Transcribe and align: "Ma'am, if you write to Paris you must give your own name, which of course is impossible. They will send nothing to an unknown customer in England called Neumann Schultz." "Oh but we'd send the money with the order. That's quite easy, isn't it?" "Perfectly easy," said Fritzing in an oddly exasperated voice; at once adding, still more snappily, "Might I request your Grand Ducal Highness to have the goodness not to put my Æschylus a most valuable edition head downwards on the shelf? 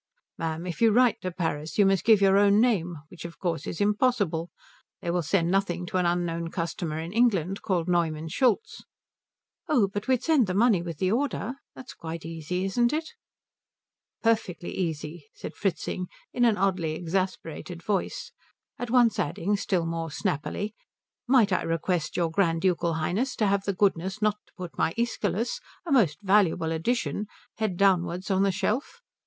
"Ma'am, 0.39 0.65
if 0.65 0.81
you 0.81 0.91
write 0.91 1.21
to 1.21 1.29
Paris 1.29 1.77
you 1.77 1.85
must 1.85 2.03
give 2.03 2.21
your 2.21 2.35
own 2.35 2.59
name, 2.59 2.97
which 3.09 3.23
of 3.23 3.37
course 3.37 3.67
is 3.67 3.79
impossible. 3.79 4.49
They 4.99 5.11
will 5.11 5.21
send 5.21 5.51
nothing 5.51 5.85
to 5.85 5.97
an 5.97 6.07
unknown 6.07 6.49
customer 6.49 6.97
in 6.97 7.13
England 7.13 7.61
called 7.61 7.87
Neumann 7.87 8.27
Schultz." 8.27 8.83
"Oh 9.67 9.87
but 9.87 10.07
we'd 10.07 10.23
send 10.23 10.47
the 10.47 10.55
money 10.55 10.81
with 10.81 10.97
the 10.97 11.11
order. 11.11 11.53
That's 11.75 11.93
quite 11.93 12.25
easy, 12.25 12.65
isn't 12.65 12.91
it?" 12.91 13.11
"Perfectly 14.23 14.71
easy," 14.75 15.27
said 15.35 15.53
Fritzing 15.53 16.07
in 16.33 16.45
an 16.45 16.57
oddly 16.57 16.93
exasperated 16.95 17.83
voice; 17.83 18.31
at 18.79 18.89
once 18.89 19.19
adding, 19.19 19.55
still 19.55 19.85
more 19.85 20.09
snappily, 20.09 20.73
"Might 21.27 21.53
I 21.53 21.61
request 21.61 22.17
your 22.17 22.31
Grand 22.31 22.61
Ducal 22.63 22.95
Highness 22.95 23.35
to 23.35 23.45
have 23.45 23.65
the 23.65 23.73
goodness 23.75 24.19
not 24.19 24.37
to 24.47 24.53
put 24.57 24.75
my 24.79 24.95
Æschylus 24.95 25.59
a 25.85 25.91
most 25.91 26.17
valuable 26.23 26.71
edition 26.71 27.27
head 27.59 27.77
downwards 27.77 28.31
on 28.31 28.41
the 28.41 28.51
shelf? 28.51 29.01